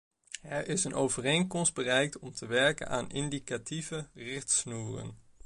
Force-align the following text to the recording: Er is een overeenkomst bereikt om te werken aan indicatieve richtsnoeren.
Er 0.41 0.67
is 0.67 0.83
een 0.83 0.93
overeenkomst 0.93 1.73
bereikt 1.73 2.19
om 2.19 2.31
te 2.31 2.45
werken 2.45 2.87
aan 2.87 3.09
indicatieve 3.09 4.09
richtsnoeren. 4.13 5.17